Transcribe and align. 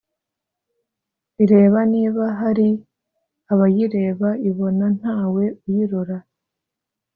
ireba 1.43 1.79
niba 1.93 2.23
hari 2.39 2.67
abayireba, 3.53 4.29
ibona 4.49 4.85
ntawe 4.97 5.43
uyirora, 5.65 6.17